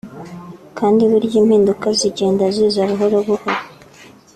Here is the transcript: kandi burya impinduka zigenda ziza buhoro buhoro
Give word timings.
kandi 0.77 1.01
burya 1.11 1.35
impinduka 1.41 1.87
zigenda 1.99 2.43
ziza 2.55 2.81
buhoro 2.89 3.17
buhoro 3.27 3.63